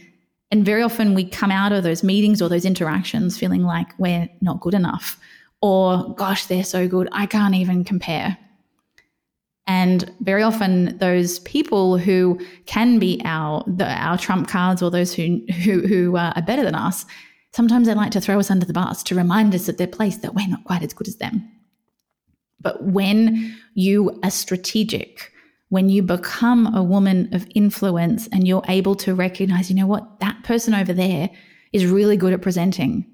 And 0.51 0.65
very 0.65 0.81
often 0.81 1.13
we 1.13 1.25
come 1.25 1.51
out 1.51 1.71
of 1.71 1.83
those 1.83 2.03
meetings 2.03 2.41
or 2.41 2.49
those 2.49 2.65
interactions 2.65 3.37
feeling 3.37 3.63
like 3.63 3.87
we're 3.99 4.27
not 4.41 4.61
good 4.61 4.73
enough 4.73 5.19
or, 5.61 6.13
gosh, 6.15 6.45
they're 6.45 6.63
so 6.63 6.87
good, 6.87 7.09
I 7.11 7.25
can't 7.25 7.55
even 7.55 7.83
compare. 7.83 8.37
And 9.67 10.11
very 10.21 10.41
often, 10.41 10.97
those 10.97 11.39
people 11.39 11.99
who 11.99 12.39
can 12.65 12.97
be 12.97 13.21
our 13.23 13.63
the, 13.67 13.85
our 13.85 14.17
trump 14.17 14.47
cards 14.47 14.81
or 14.81 14.89
those 14.89 15.13
who 15.13 15.41
who, 15.63 15.85
who 15.85 16.17
uh, 16.17 16.33
are 16.35 16.41
better 16.41 16.63
than 16.63 16.73
us, 16.73 17.05
sometimes 17.53 17.87
they 17.87 17.93
like 17.93 18.11
to 18.13 18.21
throw 18.21 18.39
us 18.39 18.49
under 18.49 18.65
the 18.65 18.73
bus 18.73 19.03
to 19.03 19.15
remind 19.15 19.53
us 19.53 19.69
at 19.69 19.77
their 19.77 19.85
place 19.85 20.17
that 20.17 20.33
we're 20.33 20.47
not 20.47 20.63
quite 20.63 20.81
as 20.81 20.93
good 20.93 21.07
as 21.07 21.17
them. 21.17 21.47
But 22.61 22.83
when 22.83 23.57
you 23.73 24.19
are 24.23 24.31
strategic, 24.31 25.31
when 25.69 25.89
you 25.89 26.01
become 26.01 26.73
a 26.75 26.83
woman 26.83 27.33
of 27.33 27.47
influence 27.55 28.27
and 28.31 28.47
you're 28.47 28.63
able 28.67 28.95
to 28.95 29.15
recognize, 29.15 29.69
you 29.69 29.75
know 29.75 29.87
what, 29.87 30.19
that 30.19 30.43
person 30.43 30.73
over 30.73 30.93
there 30.93 31.29
is 31.71 31.85
really 31.85 32.17
good 32.17 32.33
at 32.33 32.41
presenting. 32.41 33.05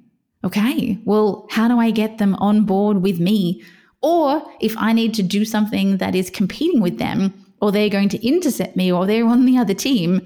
Okay, 0.43 0.99
well, 1.05 1.47
how 1.49 1.67
do 1.67 1.79
I 1.79 1.91
get 1.91 2.17
them 2.17 2.35
on 2.35 2.65
board 2.65 3.01
with 3.01 3.19
me? 3.19 3.63
Or 4.01 4.43
if 4.61 4.77
I 4.77 4.93
need 4.93 5.13
to 5.15 5.23
do 5.23 5.43
something 5.43 5.97
that 5.97 6.15
is 6.15 6.29
competing 6.29 6.81
with 6.81 6.97
them, 6.97 7.33
or 7.61 7.71
they're 7.71 7.89
going 7.89 8.09
to 8.09 8.25
intercept 8.25 8.75
me, 8.75 8.91
or 8.91 9.05
they're 9.05 9.25
on 9.25 9.45
the 9.45 9.57
other 9.57 9.73
team, 9.73 10.25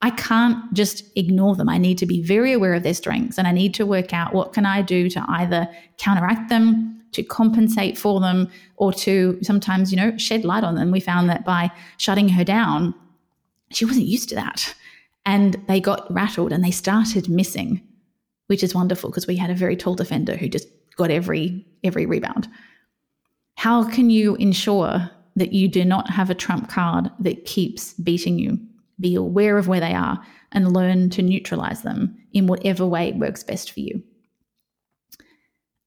I 0.00 0.10
can't 0.10 0.72
just 0.74 1.04
ignore 1.16 1.56
them. 1.56 1.68
I 1.68 1.78
need 1.78 1.98
to 1.98 2.06
be 2.06 2.22
very 2.22 2.52
aware 2.52 2.74
of 2.74 2.82
their 2.82 2.94
strengths 2.94 3.36
and 3.36 3.48
I 3.48 3.52
need 3.52 3.74
to 3.74 3.86
work 3.86 4.12
out 4.12 4.32
what 4.32 4.52
can 4.52 4.64
I 4.64 4.82
do 4.82 5.10
to 5.10 5.24
either 5.28 5.68
counteract 5.96 6.50
them 6.50 6.97
to 7.12 7.22
compensate 7.22 7.96
for 7.96 8.20
them 8.20 8.48
or 8.76 8.92
to 8.92 9.38
sometimes, 9.42 9.90
you 9.90 9.96
know, 9.96 10.16
shed 10.16 10.44
light 10.44 10.64
on 10.64 10.74
them. 10.74 10.90
We 10.90 11.00
found 11.00 11.28
that 11.30 11.44
by 11.44 11.70
shutting 11.96 12.28
her 12.30 12.44
down, 12.44 12.94
she 13.70 13.84
wasn't 13.84 14.06
used 14.06 14.28
to 14.30 14.34
that. 14.36 14.74
And 15.26 15.62
they 15.68 15.80
got 15.80 16.12
rattled 16.12 16.52
and 16.52 16.64
they 16.64 16.70
started 16.70 17.28
missing, 17.28 17.82
which 18.46 18.62
is 18.62 18.74
wonderful 18.74 19.10
because 19.10 19.26
we 19.26 19.36
had 19.36 19.50
a 19.50 19.54
very 19.54 19.76
tall 19.76 19.94
defender 19.94 20.36
who 20.36 20.48
just 20.48 20.68
got 20.96 21.10
every 21.10 21.66
every 21.84 22.06
rebound. 22.06 22.48
How 23.56 23.88
can 23.88 24.10
you 24.10 24.36
ensure 24.36 25.10
that 25.36 25.52
you 25.52 25.68
do 25.68 25.84
not 25.84 26.10
have 26.10 26.30
a 26.30 26.34
trump 26.34 26.68
card 26.68 27.10
that 27.20 27.44
keeps 27.44 27.94
beating 27.94 28.38
you? 28.38 28.58
Be 29.00 29.14
aware 29.14 29.58
of 29.58 29.68
where 29.68 29.80
they 29.80 29.94
are 29.94 30.22
and 30.52 30.72
learn 30.72 31.10
to 31.10 31.22
neutralize 31.22 31.82
them 31.82 32.16
in 32.32 32.46
whatever 32.46 32.86
way 32.86 33.12
works 33.12 33.44
best 33.44 33.70
for 33.70 33.80
you. 33.80 34.02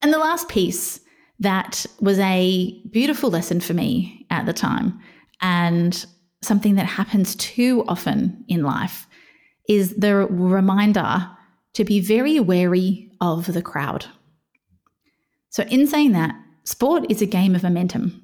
And 0.01 0.13
the 0.13 0.19
last 0.19 0.49
piece 0.49 0.99
that 1.41 1.85
was 1.99 2.19
a 2.19 2.79
beautiful 2.91 3.31
lesson 3.31 3.59
for 3.59 3.73
me 3.73 4.25
at 4.29 4.45
the 4.45 4.53
time. 4.53 4.99
And 5.41 6.05
something 6.41 6.75
that 6.75 6.85
happens 6.85 7.35
too 7.35 7.83
often 7.87 8.45
in 8.47 8.63
life 8.63 9.07
is 9.67 9.95
the 9.95 10.15
reminder 10.15 11.27
to 11.73 11.83
be 11.83 11.99
very 11.99 12.39
wary 12.39 13.11
of 13.21 13.51
the 13.53 13.61
crowd. 13.61 14.05
So, 15.49 15.63
in 15.63 15.87
saying 15.87 16.11
that, 16.13 16.35
sport 16.63 17.05
is 17.09 17.21
a 17.21 17.25
game 17.25 17.55
of 17.55 17.63
momentum. 17.63 18.23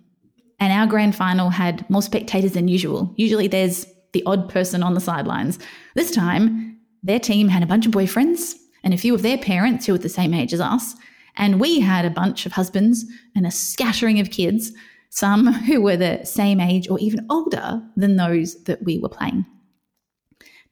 And 0.60 0.72
our 0.72 0.88
grand 0.88 1.16
final 1.16 1.50
had 1.50 1.88
more 1.90 2.02
spectators 2.02 2.54
than 2.54 2.68
usual. 2.68 3.14
Usually 3.18 3.48
there's 3.48 3.86
the 4.14 4.24
odd 4.26 4.50
person 4.50 4.84
on 4.84 4.94
the 4.94 5.00
sidelines. 5.00 5.60
This 5.96 6.12
time, 6.12 6.80
their 7.04 7.20
team 7.20 7.48
had 7.48 7.64
a 7.64 7.68
bunch 7.68 7.86
of 7.86 7.92
boyfriends 7.92 8.54
and 8.84 8.94
a 8.94 8.98
few 8.98 9.14
of 9.16 9.22
their 9.22 9.38
parents 9.38 9.86
who 9.86 9.94
were 9.94 10.00
the 10.00 10.10
same 10.10 10.34
age 10.34 10.54
as 10.54 10.62
us. 10.62 10.96
And 11.38 11.60
we 11.60 11.80
had 11.80 12.06
a 12.06 12.10
bunch 12.10 12.46
of 12.46 12.52
husbands 12.52 13.06
and 13.36 13.46
a 13.46 13.52
scattering 13.52 14.20
of 14.20 14.32
kids, 14.32 14.72
some 15.10 15.48
who 15.54 15.82
were 15.82 15.98
the 15.98 16.26
same 16.26 16.60
age 16.60 16.90
or 16.90 17.00
even 17.00 17.26
older 17.30 17.82
than 17.96 18.16
those 18.16 18.64
that 18.64 18.84
we 18.84 19.00
were 19.00 19.10
playing. 19.10 19.46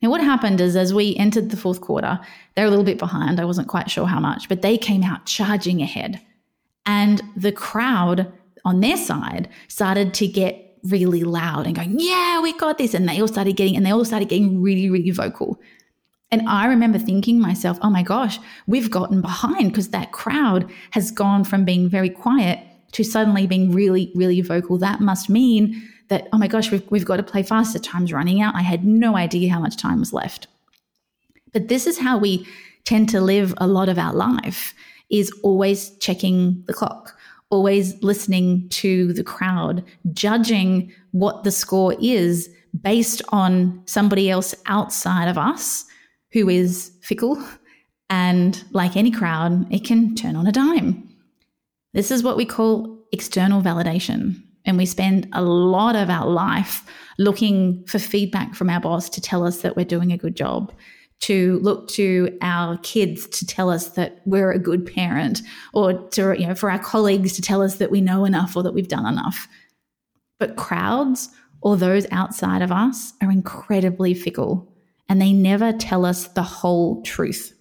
Now, 0.02 0.10
what 0.10 0.22
happened 0.22 0.60
is 0.62 0.76
as 0.76 0.94
we 0.94 1.16
entered 1.16 1.50
the 1.50 1.58
fourth 1.58 1.82
quarter, 1.82 2.20
they 2.56 2.62
were 2.62 2.68
a 2.68 2.70
little 2.70 2.86
bit 2.86 3.00
behind. 3.00 3.40
I 3.40 3.46
wasn't 3.46 3.70
quite 3.70 3.90
sure 3.90 4.06
how 4.06 4.20
much, 4.20 4.50
but 4.50 4.62
they 4.62 4.78
came 4.78 5.04
out 5.04 5.26
charging 5.26 5.82
ahead. 5.82 6.22
And 6.86 7.22
the 7.36 7.52
crowd 7.52 8.32
on 8.64 8.82
their 8.82 8.98
side 8.98 9.50
started 9.68 10.14
to 10.16 10.28
get 10.28 10.78
really 10.84 11.24
loud 11.24 11.66
and 11.66 11.76
going, 11.76 11.96
Yeah, 11.98 12.42
we 12.42 12.56
got 12.58 12.78
this. 12.78 12.94
And 12.94 13.08
they 13.08 13.20
all 13.20 13.28
started 13.28 13.56
getting, 13.56 13.76
and 13.76 13.86
they 13.86 13.92
all 13.92 14.06
started 14.06 14.30
getting 14.30 14.62
really, 14.62 14.90
really 14.90 15.12
vocal. 15.12 15.60
And 16.36 16.50
I 16.50 16.66
remember 16.66 17.00
thinking 17.00 17.40
myself, 17.40 17.78
oh 17.82 17.90
my 17.90 18.04
gosh, 18.04 18.40
we've 18.68 18.92
gotten 18.92 19.22
behind 19.22 19.72
because 19.72 19.92
that 19.92 20.12
crowd 20.12 20.70
has 20.92 21.10
gone 21.10 21.46
from 21.46 21.64
being 21.64 21.88
very 21.88 22.10
quiet 22.10 22.60
to 22.92 23.06
suddenly 23.06 23.48
being 23.48 23.72
really, 23.72 24.12
really 24.16 24.42
vocal. 24.42 24.78
That 24.78 25.00
must 25.00 25.30
mean 25.30 25.82
that, 26.10 26.28
oh 26.34 26.38
my 26.38 26.50
gosh, 26.50 26.72
we've, 26.72 26.84
we've 26.92 27.06
got 27.06 27.16
to 27.18 27.24
play 27.24 27.42
faster. 27.42 27.80
Time's 27.80 28.12
running 28.12 28.42
out. 28.42 28.54
I 28.54 28.64
had 28.64 28.84
no 28.84 29.16
idea 29.16 29.50
how 29.50 29.62
much 29.62 29.78
time 29.78 30.02
was 30.02 30.12
left. 30.12 30.48
But 31.54 31.70
this 31.70 31.88
is 31.88 32.00
how 32.00 32.18
we 32.18 32.46
tend 32.84 33.08
to 33.10 33.22
live 33.22 33.54
a 33.56 33.66
lot 33.66 33.88
of 33.88 33.98
our 33.98 34.14
life 34.14 34.74
is 35.10 35.32
always 35.42 35.92
checking 36.00 36.66
the 36.68 36.74
clock, 36.74 37.18
always 37.50 38.04
listening 38.04 38.68
to 38.72 39.14
the 39.14 39.24
crowd, 39.24 39.86
judging 40.12 40.92
what 41.12 41.46
the 41.46 41.52
score 41.52 41.96
is 42.02 42.50
based 42.82 43.22
on 43.30 43.82
somebody 43.86 44.30
else 44.30 44.54
outside 44.66 45.30
of 45.30 45.38
us 45.38 45.86
who 46.36 46.50
is 46.50 46.92
fickle. 47.02 47.42
And 48.10 48.62
like 48.72 48.98
any 48.98 49.10
crowd, 49.10 49.74
it 49.74 49.86
can 49.86 50.16
turn 50.16 50.36
on 50.36 50.46
a 50.46 50.52
dime. 50.52 51.10
This 51.94 52.12
is 52.12 52.24
what 52.24 52.36
we 52.36 52.46
call 52.46 53.00
external 53.14 53.62
validation. 53.62 54.44
And 54.66 54.78
we 54.78 54.86
spend 54.86 55.30
a 55.32 55.42
lot 55.42 55.96
of 55.96 56.10
our 56.10 56.28
life 56.28 56.84
looking 57.18 57.86
for 57.86 58.00
feedback 58.00 58.54
from 58.54 58.70
our 58.70 58.82
boss 58.82 59.10
to 59.12 59.22
tell 59.22 59.46
us 59.46 59.62
that 59.62 59.78
we're 59.78 59.86
doing 59.86 60.12
a 60.12 60.18
good 60.18 60.36
job, 60.36 60.74
to 61.22 61.58
look 61.62 61.88
to 61.92 62.38
our 62.42 62.78
kids 62.80 63.28
to 63.28 63.48
tell 63.48 63.70
us 63.70 63.92
that 63.92 64.22
we're 64.26 64.52
a 64.52 64.60
good 64.60 64.86
parent, 64.86 65.42
or 65.74 65.94
to, 66.10 66.38
you 66.38 66.48
know, 66.48 66.56
for 66.56 66.70
our 66.70 66.80
colleagues 66.80 67.32
to 67.34 67.42
tell 67.42 67.62
us 67.62 67.78
that 67.78 67.92
we 67.92 68.02
know 68.02 68.26
enough 68.26 68.58
or 68.58 68.64
that 68.64 68.74
we've 68.74 68.90
done 68.90 69.06
enough. 69.06 69.48
But 70.38 70.58
crowds 70.58 71.30
or 71.62 71.78
those 71.78 72.06
outside 72.12 72.62
of 72.62 72.74
us 72.74 73.14
are 73.22 73.32
incredibly 73.32 74.14
fickle 74.14 74.75
and 75.08 75.22
they 75.22 75.34
never 75.34 75.72
tell 75.72 76.06
us 76.06 76.28
the 76.30 76.44
whole 76.44 77.02
truth. 77.04 77.54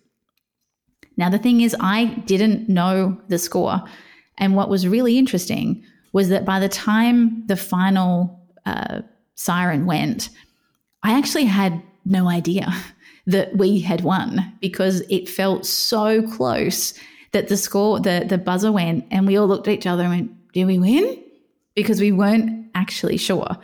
Now, 1.16 1.28
the 1.28 1.38
thing 1.38 1.60
is, 1.60 1.76
I 1.78 2.06
didn't 2.26 2.68
know 2.68 3.20
the 3.28 3.38
score. 3.38 3.82
And 4.38 4.56
what 4.56 4.68
was 4.68 4.88
really 4.88 5.18
interesting 5.18 5.84
was 6.12 6.28
that 6.28 6.44
by 6.44 6.60
the 6.60 6.68
time 6.68 7.46
the 7.46 7.56
final 7.56 8.40
uh, 8.66 9.02
siren 9.34 9.86
went, 9.86 10.30
I 11.02 11.16
actually 11.16 11.44
had 11.44 11.82
no 12.04 12.28
idea 12.28 12.72
that 13.26 13.56
we 13.56 13.80
had 13.80 14.02
won 14.02 14.52
because 14.60 15.02
it 15.08 15.28
felt 15.28 15.64
so 15.64 16.22
close 16.22 16.94
that 17.32 17.48
the 17.48 17.56
score, 17.56 17.98
the, 18.00 18.24
the 18.28 18.38
buzzer 18.38 18.70
went, 18.70 19.06
and 19.10 19.26
we 19.26 19.36
all 19.36 19.46
looked 19.46 19.66
at 19.66 19.74
each 19.74 19.86
other 19.86 20.02
and 20.04 20.10
went, 20.10 20.52
Did 20.52 20.66
we 20.66 20.78
win? 20.78 21.22
Because 21.74 22.00
we 22.00 22.12
weren't 22.12 22.70
actually 22.74 23.16
sure. 23.16 23.56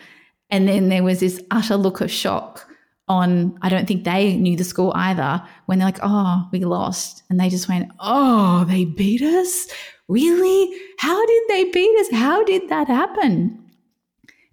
And 0.50 0.66
then 0.66 0.88
there 0.88 1.04
was 1.04 1.20
this 1.20 1.40
utter 1.50 1.76
look 1.76 2.00
of 2.00 2.10
shock 2.10 2.69
on, 3.10 3.58
I 3.60 3.68
don't 3.68 3.88
think 3.88 4.04
they 4.04 4.36
knew 4.36 4.56
the 4.56 4.64
score 4.64 4.96
either, 4.96 5.42
when 5.66 5.78
they're 5.78 5.88
like, 5.88 5.98
oh, 6.02 6.48
we 6.52 6.64
lost. 6.64 7.24
And 7.28 7.40
they 7.40 7.48
just 7.48 7.68
went, 7.68 7.90
oh, 7.98 8.64
they 8.64 8.84
beat 8.84 9.20
us? 9.20 9.66
Really? 10.08 10.72
How 10.98 11.26
did 11.26 11.42
they 11.48 11.64
beat 11.64 12.00
us? 12.00 12.10
How 12.12 12.44
did 12.44 12.68
that 12.68 12.86
happen? 12.86 13.58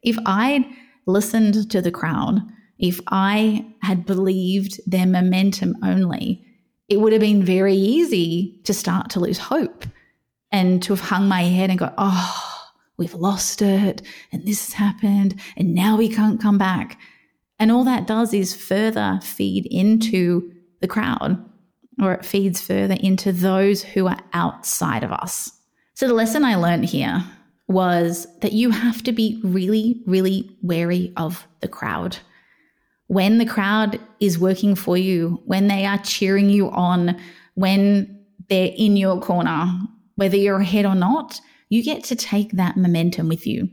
If 0.02 0.18
I'd 0.26 0.66
listened 1.06 1.70
to 1.70 1.82
the 1.82 1.92
crowd, 1.92 2.42
if 2.80 3.00
I 3.08 3.66
had 3.84 4.08
believed 4.08 4.82
their 4.88 5.06
momentum 5.06 5.76
only, 5.84 6.44
it 6.90 7.00
would 7.00 7.14
have 7.14 7.22
been 7.22 7.44
very 7.44 7.76
easy 7.76 8.60
to 8.64 8.74
start 8.74 9.12
to 9.12 9.20
lose 9.20 9.38
hope 9.38 9.86
and 10.52 10.82
to 10.82 10.94
have 10.94 11.02
hung 11.02 11.28
my 11.28 11.44
head 11.44 11.70
and 11.70 11.78
go, 11.78 11.94
oh, 11.98 12.64
we've 12.98 13.14
lost 13.14 13.62
it 13.62 14.02
and 14.32 14.48
this 14.48 14.66
has 14.66 14.74
happened 14.74 15.40
and 15.58 15.76
now 15.76 15.96
we 15.96 16.10
can't 16.10 16.42
come 16.42 16.58
back. 16.58 17.00
And 17.60 17.72
all 17.72 17.84
that 17.86 18.08
does 18.08 18.34
is 18.34 18.56
further 18.56 19.20
feed 19.24 19.66
into 19.66 20.52
the 20.82 20.88
crowd, 20.88 21.44
or 22.02 22.14
it 22.14 22.26
feeds 22.26 22.62
further 22.62 22.96
into 23.00 23.32
those 23.32 23.84
who 23.84 24.08
are 24.08 24.20
outside 24.34 25.04
of 25.04 25.12
us. 25.12 25.52
So 25.96 26.08
the 26.08 26.14
lesson 26.14 26.44
I 26.44 26.56
learned 26.56 26.86
here 26.86 27.24
was 27.68 28.28
that 28.42 28.54
you 28.54 28.70
have 28.70 29.04
to 29.04 29.12
be 29.12 29.42
really, 29.44 30.02
really 30.06 30.56
wary 30.62 31.12
of 31.18 31.48
the 31.62 31.68
crowd. 31.68 32.18
When 33.08 33.40
the 33.40 33.46
crowd 33.46 34.00
is 34.20 34.38
working 34.38 34.76
for 34.76 34.98
you, 34.98 35.42
when 35.46 35.68
they 35.68 35.86
are 35.86 35.98
cheering 35.98 36.50
you 36.50 36.70
on, 36.70 37.20
when 37.56 38.26
they're 38.50 38.74
in 38.78 38.96
your 38.96 39.20
corner, 39.20 39.68
whether 40.16 40.38
you're 40.38 40.60
ahead 40.60 40.86
or 40.86 40.96
not, 40.96 41.42
you 41.70 41.84
get 41.84 42.04
to 42.06 42.16
take 42.16 42.52
that 42.52 42.78
momentum 42.78 43.28
with 43.28 43.48
you. 43.48 43.70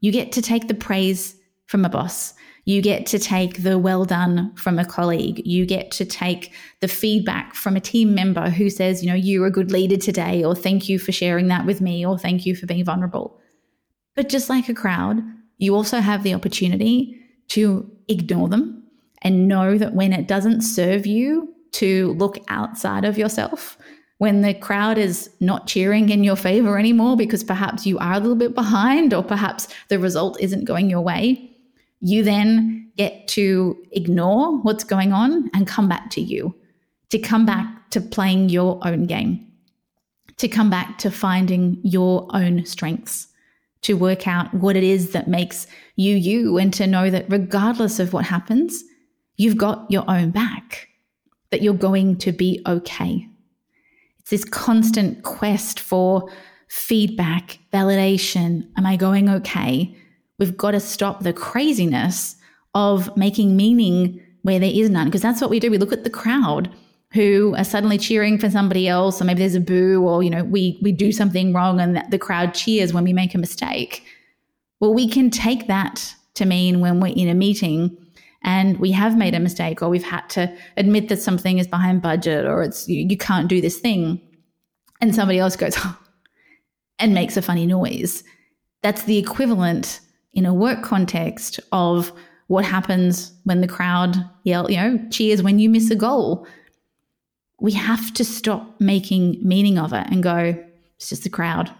You 0.00 0.10
get 0.10 0.32
to 0.32 0.42
take 0.42 0.68
the 0.68 0.74
praise 0.74 1.36
from 1.66 1.84
a 1.84 1.88
boss. 1.88 2.34
You 2.70 2.82
get 2.82 3.04
to 3.06 3.18
take 3.18 3.64
the 3.64 3.80
well 3.80 4.04
done 4.04 4.54
from 4.54 4.78
a 4.78 4.84
colleague. 4.84 5.44
You 5.44 5.66
get 5.66 5.90
to 5.90 6.04
take 6.04 6.52
the 6.78 6.86
feedback 6.86 7.56
from 7.56 7.74
a 7.74 7.80
team 7.80 8.14
member 8.14 8.48
who 8.48 8.70
says, 8.70 9.02
you 9.02 9.08
know, 9.08 9.16
you're 9.16 9.46
a 9.46 9.50
good 9.50 9.72
leader 9.72 9.96
today, 9.96 10.44
or 10.44 10.54
thank 10.54 10.88
you 10.88 11.00
for 11.00 11.10
sharing 11.10 11.48
that 11.48 11.66
with 11.66 11.80
me, 11.80 12.06
or 12.06 12.16
thank 12.16 12.46
you 12.46 12.54
for 12.54 12.66
being 12.66 12.84
vulnerable. 12.84 13.40
But 14.14 14.28
just 14.28 14.48
like 14.48 14.68
a 14.68 14.74
crowd, 14.74 15.20
you 15.58 15.74
also 15.74 15.98
have 15.98 16.22
the 16.22 16.32
opportunity 16.32 17.18
to 17.48 17.90
ignore 18.06 18.48
them 18.48 18.84
and 19.22 19.48
know 19.48 19.76
that 19.76 19.94
when 19.94 20.12
it 20.12 20.28
doesn't 20.28 20.60
serve 20.60 21.06
you 21.06 21.52
to 21.72 22.12
look 22.12 22.38
outside 22.46 23.04
of 23.04 23.18
yourself, 23.18 23.78
when 24.18 24.42
the 24.42 24.54
crowd 24.54 24.96
is 24.96 25.28
not 25.40 25.66
cheering 25.66 26.10
in 26.10 26.22
your 26.22 26.36
favor 26.36 26.78
anymore 26.78 27.16
because 27.16 27.42
perhaps 27.42 27.84
you 27.84 27.98
are 27.98 28.12
a 28.12 28.20
little 28.20 28.36
bit 28.36 28.54
behind 28.54 29.12
or 29.12 29.24
perhaps 29.24 29.66
the 29.88 29.98
result 29.98 30.40
isn't 30.40 30.66
going 30.66 30.88
your 30.88 31.00
way, 31.00 31.49
you 32.00 32.22
then 32.22 32.90
get 32.96 33.28
to 33.28 33.76
ignore 33.92 34.58
what's 34.62 34.84
going 34.84 35.12
on 35.12 35.50
and 35.54 35.66
come 35.66 35.88
back 35.88 36.10
to 36.10 36.20
you, 36.20 36.54
to 37.10 37.18
come 37.18 37.46
back 37.46 37.90
to 37.90 38.00
playing 38.00 38.48
your 38.48 38.78
own 38.86 39.06
game, 39.06 39.46
to 40.36 40.48
come 40.48 40.70
back 40.70 40.98
to 40.98 41.10
finding 41.10 41.78
your 41.82 42.26
own 42.34 42.64
strengths, 42.64 43.26
to 43.82 43.94
work 43.94 44.28
out 44.28 44.52
what 44.54 44.76
it 44.76 44.84
is 44.84 45.12
that 45.12 45.28
makes 45.28 45.66
you 45.96 46.14
you, 46.14 46.58
and 46.58 46.72
to 46.74 46.86
know 46.86 47.10
that 47.10 47.26
regardless 47.28 47.98
of 47.98 48.12
what 48.12 48.24
happens, 48.24 48.84
you've 49.36 49.56
got 49.56 49.90
your 49.90 50.04
own 50.08 50.30
back, 50.30 50.88
that 51.50 51.62
you're 51.62 51.74
going 51.74 52.16
to 52.18 52.32
be 52.32 52.62
okay. 52.66 53.26
It's 54.18 54.30
this 54.30 54.44
constant 54.44 55.22
quest 55.22 55.80
for 55.80 56.30
feedback, 56.68 57.58
validation. 57.72 58.68
Am 58.76 58.86
I 58.86 58.96
going 58.96 59.28
okay? 59.28 59.96
We've 60.40 60.56
got 60.56 60.70
to 60.70 60.80
stop 60.80 61.22
the 61.22 61.34
craziness 61.34 62.34
of 62.74 63.14
making 63.16 63.56
meaning 63.56 64.20
where 64.42 64.58
there 64.58 64.72
is 64.72 64.88
none, 64.88 65.06
because 65.06 65.20
that's 65.20 65.40
what 65.40 65.50
we 65.50 65.60
do. 65.60 65.70
We 65.70 65.76
look 65.76 65.92
at 65.92 66.02
the 66.02 66.10
crowd 66.10 66.74
who 67.12 67.54
are 67.58 67.64
suddenly 67.64 67.98
cheering 67.98 68.38
for 68.38 68.48
somebody 68.48 68.88
else, 68.88 69.20
or 69.20 69.24
maybe 69.24 69.40
there's 69.40 69.54
a 69.54 69.60
boo, 69.60 70.02
or 70.02 70.22
you 70.22 70.30
know, 70.30 70.42
we 70.42 70.78
we 70.82 70.92
do 70.92 71.12
something 71.12 71.52
wrong 71.52 71.78
and 71.78 72.02
the 72.10 72.18
crowd 72.18 72.54
cheers 72.54 72.94
when 72.94 73.04
we 73.04 73.12
make 73.12 73.34
a 73.34 73.38
mistake. 73.38 74.02
Well, 74.80 74.94
we 74.94 75.08
can 75.08 75.30
take 75.30 75.66
that 75.66 76.14
to 76.34 76.46
mean 76.46 76.80
when 76.80 77.00
we're 77.00 77.12
in 77.14 77.28
a 77.28 77.34
meeting 77.34 77.94
and 78.42 78.78
we 78.78 78.92
have 78.92 79.18
made 79.18 79.34
a 79.34 79.40
mistake, 79.40 79.82
or 79.82 79.90
we've 79.90 80.02
had 80.02 80.26
to 80.30 80.50
admit 80.78 81.10
that 81.10 81.20
something 81.20 81.58
is 81.58 81.66
behind 81.66 82.00
budget, 82.00 82.46
or 82.46 82.62
it's 82.62 82.88
you, 82.88 83.06
you 83.06 83.18
can't 83.18 83.48
do 83.48 83.60
this 83.60 83.78
thing, 83.78 84.20
and 85.02 85.14
somebody 85.14 85.38
else 85.38 85.56
goes 85.56 85.74
oh, 85.76 85.98
and 86.98 87.12
makes 87.12 87.36
a 87.36 87.42
funny 87.42 87.66
noise. 87.66 88.24
That's 88.82 89.02
the 89.02 89.18
equivalent 89.18 90.00
in 90.32 90.46
a 90.46 90.54
work 90.54 90.82
context 90.82 91.60
of 91.72 92.12
what 92.46 92.64
happens 92.64 93.32
when 93.44 93.60
the 93.60 93.68
crowd 93.68 94.16
yell, 94.44 94.70
you 94.70 94.76
know, 94.76 94.98
cheers 95.10 95.42
when 95.42 95.58
you 95.58 95.70
miss 95.70 95.90
a 95.90 95.96
goal. 95.96 96.46
We 97.60 97.72
have 97.72 98.12
to 98.14 98.24
stop 98.24 98.80
making 98.80 99.38
meaning 99.42 99.78
of 99.78 99.92
it 99.92 100.06
and 100.10 100.22
go, 100.22 100.56
it's 100.96 101.08
just 101.08 101.24
the 101.24 101.28
crowd. 101.28 101.72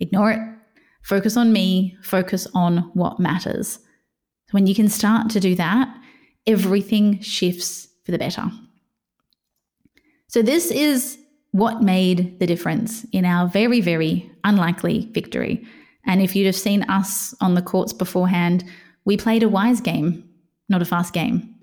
Ignore 0.00 0.32
it. 0.32 0.40
Focus 1.02 1.36
on 1.36 1.52
me, 1.52 1.96
focus 2.02 2.46
on 2.54 2.78
what 2.94 3.20
matters. 3.20 3.78
When 4.50 4.66
you 4.66 4.74
can 4.74 4.88
start 4.88 5.30
to 5.30 5.40
do 5.40 5.54
that, 5.54 5.94
everything 6.46 7.20
shifts 7.20 7.88
for 8.04 8.12
the 8.12 8.18
better. 8.18 8.50
So, 10.26 10.42
this 10.42 10.70
is 10.70 11.18
what 11.52 11.82
made 11.82 12.38
the 12.40 12.46
difference 12.46 13.04
in 13.12 13.24
our 13.24 13.48
very, 13.48 13.80
very 13.80 14.30
unlikely 14.44 15.08
victory. 15.12 15.66
And 16.08 16.22
if 16.22 16.34
you'd 16.34 16.46
have 16.46 16.56
seen 16.56 16.82
us 16.84 17.34
on 17.40 17.54
the 17.54 17.62
courts 17.62 17.92
beforehand, 17.92 18.64
we 19.04 19.16
played 19.16 19.42
a 19.42 19.48
wise 19.48 19.80
game, 19.80 20.28
not 20.68 20.82
a 20.82 20.86
fast 20.86 21.12
game. 21.12 21.54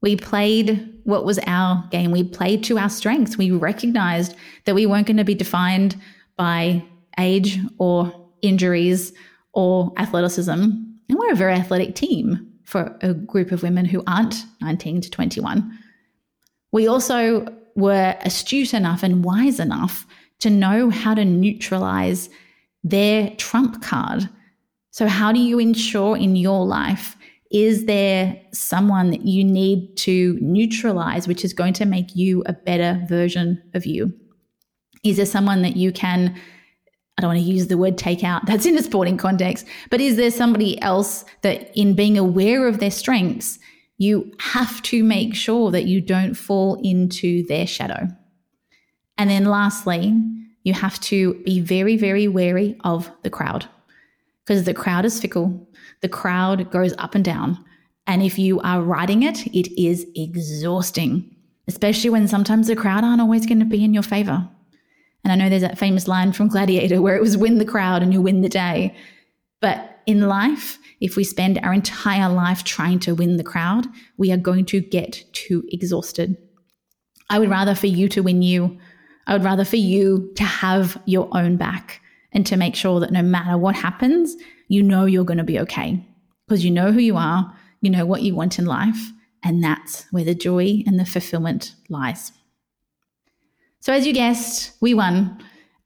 We 0.00 0.16
played 0.16 0.94
what 1.04 1.24
was 1.24 1.40
our 1.46 1.84
game. 1.90 2.12
We 2.12 2.22
played 2.22 2.62
to 2.64 2.78
our 2.78 2.88
strengths. 2.88 3.36
We 3.36 3.50
recognized 3.50 4.36
that 4.64 4.76
we 4.76 4.86
weren't 4.86 5.08
going 5.08 5.16
to 5.16 5.24
be 5.24 5.34
defined 5.34 6.00
by 6.36 6.84
age 7.18 7.58
or 7.78 8.12
injuries 8.40 9.12
or 9.52 9.92
athleticism. 9.96 10.52
And 10.52 11.18
we're 11.18 11.32
a 11.32 11.36
very 11.36 11.54
athletic 11.54 11.96
team 11.96 12.52
for 12.64 12.96
a 13.00 13.14
group 13.14 13.50
of 13.50 13.62
women 13.62 13.84
who 13.84 14.04
aren't 14.06 14.44
19 14.60 15.00
to 15.00 15.10
21. 15.10 15.78
We 16.70 16.86
also 16.86 17.52
were 17.74 18.16
astute 18.20 18.74
enough 18.74 19.02
and 19.02 19.24
wise 19.24 19.58
enough 19.58 20.06
to 20.40 20.50
know 20.50 20.90
how 20.90 21.14
to 21.14 21.24
neutralize 21.24 22.28
their 22.84 23.30
trump 23.36 23.82
card. 23.82 24.28
So, 24.90 25.06
how 25.06 25.32
do 25.32 25.40
you 25.40 25.58
ensure 25.58 26.16
in 26.16 26.36
your 26.36 26.66
life? 26.66 27.16
Is 27.50 27.86
there 27.86 28.40
someone 28.52 29.10
that 29.10 29.22
you 29.22 29.42
need 29.42 29.96
to 29.98 30.38
neutralize, 30.40 31.26
which 31.26 31.44
is 31.44 31.52
going 31.54 31.72
to 31.74 31.86
make 31.86 32.14
you 32.14 32.42
a 32.46 32.52
better 32.52 33.02
version 33.08 33.62
of 33.74 33.86
you? 33.86 34.12
Is 35.02 35.16
there 35.16 35.26
someone 35.26 35.62
that 35.62 35.76
you 35.76 35.92
can 35.92 36.38
I 37.18 37.20
don't 37.20 37.30
want 37.30 37.40
to 37.40 37.52
use 37.52 37.66
the 37.66 37.76
word 37.76 37.98
take 37.98 38.22
out, 38.22 38.46
that's 38.46 38.64
in 38.64 38.78
a 38.78 38.82
sporting 38.82 39.16
context, 39.16 39.66
but 39.90 40.00
is 40.00 40.14
there 40.14 40.30
somebody 40.30 40.80
else 40.82 41.24
that, 41.42 41.76
in 41.76 41.94
being 41.94 42.16
aware 42.16 42.68
of 42.68 42.78
their 42.78 42.92
strengths, 42.92 43.58
you 43.96 44.30
have 44.38 44.80
to 44.82 45.02
make 45.02 45.34
sure 45.34 45.72
that 45.72 45.86
you 45.86 46.00
don't 46.00 46.34
fall 46.34 46.80
into 46.84 47.44
their 47.48 47.66
shadow? 47.66 48.06
And 49.16 49.28
then 49.28 49.46
lastly, 49.46 50.14
you 50.64 50.72
have 50.72 51.00
to 51.00 51.34
be 51.44 51.60
very, 51.60 51.96
very 51.96 52.28
wary 52.28 52.76
of 52.84 53.10
the 53.22 53.30
crowd 53.30 53.66
because 54.44 54.64
the 54.64 54.74
crowd 54.74 55.04
is 55.04 55.20
fickle, 55.20 55.68
the 56.00 56.08
crowd 56.08 56.70
goes 56.70 56.94
up 56.98 57.14
and 57.14 57.24
down. 57.24 57.62
And 58.06 58.22
if 58.22 58.38
you 58.38 58.60
are 58.60 58.80
riding 58.80 59.22
it, 59.22 59.46
it 59.48 59.68
is 59.80 60.06
exhausting, 60.14 61.36
especially 61.66 62.08
when 62.08 62.26
sometimes 62.26 62.66
the 62.66 62.76
crowd 62.76 63.04
aren't 63.04 63.20
always 63.20 63.44
going 63.44 63.58
to 63.58 63.66
be 63.66 63.84
in 63.84 63.92
your 63.92 64.02
favor. 64.02 64.48
And 65.22 65.32
I 65.32 65.36
know 65.36 65.50
there's 65.50 65.62
that 65.62 65.78
famous 65.78 66.08
line 66.08 66.32
from 66.32 66.48
Gladiator 66.48 67.02
where 67.02 67.16
it 67.16 67.20
was 67.20 67.36
win 67.36 67.58
the 67.58 67.66
crowd 67.66 68.02
and 68.02 68.12
you 68.12 68.22
win 68.22 68.40
the 68.40 68.48
day. 68.48 68.96
But 69.60 70.00
in 70.06 70.28
life, 70.28 70.78
if 71.00 71.16
we 71.16 71.24
spend 71.24 71.58
our 71.62 71.74
entire 71.74 72.30
life 72.32 72.64
trying 72.64 73.00
to 73.00 73.14
win 73.14 73.36
the 73.36 73.44
crowd, 73.44 73.86
we 74.16 74.32
are 74.32 74.38
going 74.38 74.64
to 74.66 74.80
get 74.80 75.24
too 75.32 75.64
exhausted. 75.68 76.38
I 77.28 77.38
would 77.38 77.50
rather 77.50 77.74
for 77.74 77.88
you 77.88 78.08
to 78.08 78.22
win 78.22 78.40
you. 78.40 78.78
I 79.28 79.34
would 79.34 79.44
rather 79.44 79.64
for 79.64 79.76
you 79.76 80.32
to 80.36 80.42
have 80.42 81.00
your 81.04 81.28
own 81.36 81.56
back 81.56 82.00
and 82.32 82.46
to 82.46 82.56
make 82.56 82.74
sure 82.74 82.98
that 83.00 83.12
no 83.12 83.22
matter 83.22 83.58
what 83.58 83.76
happens, 83.76 84.34
you 84.68 84.82
know 84.82 85.04
you're 85.04 85.24
going 85.24 85.38
to 85.38 85.44
be 85.44 85.60
okay 85.60 86.02
because 86.46 86.64
you 86.64 86.70
know 86.70 86.90
who 86.90 86.98
you 86.98 87.16
are, 87.16 87.54
you 87.82 87.90
know 87.90 88.06
what 88.06 88.22
you 88.22 88.34
want 88.34 88.58
in 88.58 88.64
life, 88.64 89.12
and 89.44 89.62
that's 89.62 90.06
where 90.10 90.24
the 90.24 90.34
joy 90.34 90.82
and 90.86 90.98
the 90.98 91.04
fulfillment 91.04 91.74
lies. 91.90 92.32
So, 93.80 93.92
as 93.92 94.06
you 94.06 94.12
guessed, 94.12 94.72
we 94.80 94.94
won. 94.94 95.38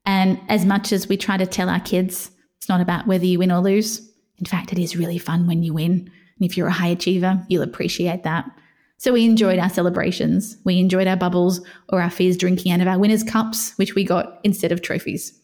And 0.05 0.39
as 0.49 0.65
much 0.65 0.91
as 0.91 1.07
we 1.07 1.17
try 1.17 1.37
to 1.37 1.45
tell 1.45 1.69
our 1.69 1.79
kids 1.79 2.31
it's 2.57 2.69
not 2.69 2.81
about 2.81 3.07
whether 3.07 3.25
you 3.25 3.39
win 3.39 3.51
or 3.51 3.59
lose, 3.59 4.09
in 4.37 4.45
fact, 4.45 4.71
it 4.71 4.79
is 4.79 4.95
really 4.95 5.17
fun 5.17 5.47
when 5.47 5.63
you 5.63 5.73
win. 5.73 5.91
And 5.91 6.49
if 6.49 6.55
you're 6.55 6.67
a 6.67 6.71
high 6.71 6.87
achiever, 6.87 7.43
you'll 7.49 7.63
appreciate 7.63 8.23
that. 8.23 8.49
So, 8.97 9.11
we 9.13 9.25
enjoyed 9.25 9.59
our 9.59 9.69
celebrations. 9.69 10.57
We 10.63 10.79
enjoyed 10.79 11.07
our 11.07 11.17
bubbles 11.17 11.61
or 11.89 12.01
our 12.01 12.09
fizz 12.09 12.37
drinking 12.37 12.71
out 12.71 12.81
of 12.81 12.87
our 12.87 12.99
winners' 12.99 13.23
cups, 13.23 13.73
which 13.77 13.95
we 13.95 14.03
got 14.03 14.39
instead 14.43 14.71
of 14.71 14.81
trophies. 14.81 15.39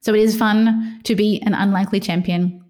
So, 0.00 0.14
it 0.14 0.20
is 0.20 0.36
fun 0.36 1.00
to 1.04 1.14
be 1.14 1.40
an 1.42 1.54
unlikely 1.54 2.00
champion. 2.00 2.64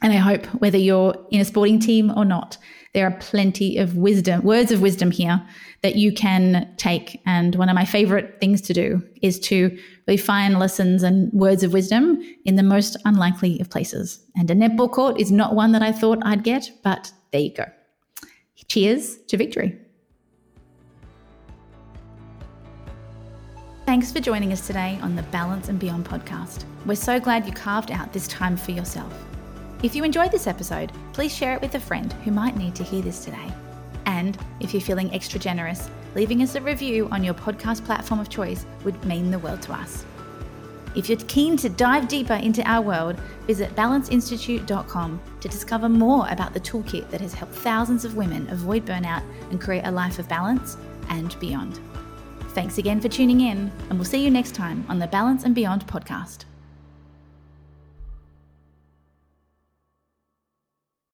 And 0.00 0.12
I 0.12 0.16
hope 0.16 0.46
whether 0.60 0.78
you're 0.78 1.14
in 1.30 1.40
a 1.40 1.44
sporting 1.44 1.80
team 1.80 2.12
or 2.16 2.24
not, 2.24 2.56
there 2.94 3.06
are 3.06 3.16
plenty 3.18 3.78
of 3.78 3.96
wisdom, 3.96 4.42
words 4.42 4.70
of 4.70 4.80
wisdom 4.80 5.10
here 5.10 5.44
that 5.82 5.96
you 5.96 6.12
can 6.12 6.72
take. 6.76 7.20
And 7.26 7.54
one 7.56 7.68
of 7.68 7.74
my 7.74 7.84
favorite 7.84 8.38
things 8.40 8.60
to 8.62 8.72
do 8.72 9.02
is 9.22 9.38
to 9.40 9.76
really 10.06 10.16
find 10.16 10.58
lessons 10.58 11.02
and 11.02 11.32
words 11.32 11.62
of 11.62 11.72
wisdom 11.72 12.22
in 12.44 12.56
the 12.56 12.62
most 12.62 12.96
unlikely 13.04 13.60
of 13.60 13.70
places. 13.70 14.20
And 14.36 14.50
a 14.50 14.54
netball 14.54 14.90
court 14.90 15.20
is 15.20 15.30
not 15.30 15.54
one 15.54 15.72
that 15.72 15.82
I 15.82 15.92
thought 15.92 16.18
I'd 16.22 16.44
get, 16.44 16.70
but 16.82 17.12
there 17.32 17.42
you 17.42 17.54
go. 17.54 17.64
Cheers 18.68 19.16
to 19.28 19.36
victory. 19.38 19.78
Thanks 23.86 24.12
for 24.12 24.20
joining 24.20 24.52
us 24.52 24.66
today 24.66 24.98
on 25.00 25.16
the 25.16 25.22
Balance 25.22 25.70
and 25.70 25.78
Beyond 25.78 26.06
podcast. 26.06 26.64
We're 26.84 26.94
so 26.94 27.18
glad 27.18 27.46
you 27.46 27.52
carved 27.52 27.90
out 27.90 28.12
this 28.12 28.28
time 28.28 28.58
for 28.58 28.72
yourself. 28.72 29.10
If 29.82 29.94
you 29.94 30.04
enjoyed 30.04 30.30
this 30.30 30.46
episode, 30.46 30.92
please 31.14 31.34
share 31.34 31.54
it 31.54 31.62
with 31.62 31.74
a 31.76 31.80
friend 31.80 32.12
who 32.24 32.30
might 32.30 32.58
need 32.58 32.74
to 32.74 32.84
hear 32.84 33.00
this 33.00 33.24
today. 33.24 33.50
And 34.04 34.36
if 34.60 34.74
you're 34.74 34.82
feeling 34.82 35.14
extra 35.14 35.40
generous, 35.40 35.88
leaving 36.14 36.42
us 36.42 36.54
a 36.54 36.60
review 36.60 37.08
on 37.10 37.24
your 37.24 37.32
podcast 37.32 37.86
platform 37.86 38.20
of 38.20 38.28
choice 38.28 38.66
would 38.84 39.02
mean 39.06 39.30
the 39.30 39.38
world 39.38 39.62
to 39.62 39.72
us. 39.72 40.04
If 40.94 41.08
you're 41.08 41.18
keen 41.18 41.56
to 41.58 41.68
dive 41.68 42.08
deeper 42.08 42.34
into 42.34 42.62
our 42.68 42.82
world, 42.82 43.20
visit 43.46 43.74
balanceinstitute.com 43.76 45.20
to 45.40 45.48
discover 45.48 45.88
more 45.88 46.26
about 46.28 46.54
the 46.54 46.60
toolkit 46.60 47.08
that 47.10 47.20
has 47.20 47.34
helped 47.34 47.54
thousands 47.54 48.04
of 48.04 48.16
women 48.16 48.48
avoid 48.50 48.84
burnout 48.84 49.22
and 49.50 49.60
create 49.60 49.86
a 49.86 49.90
life 49.90 50.18
of 50.18 50.28
balance 50.28 50.76
and 51.10 51.38
beyond. 51.40 51.80
Thanks 52.54 52.78
again 52.78 53.00
for 53.00 53.08
tuning 53.08 53.42
in, 53.42 53.70
and 53.88 53.98
we'll 53.98 54.04
see 54.04 54.24
you 54.24 54.30
next 54.30 54.54
time 54.54 54.84
on 54.88 54.98
the 54.98 55.06
Balance 55.06 55.44
and 55.44 55.54
Beyond 55.54 55.86
podcast. 55.86 56.44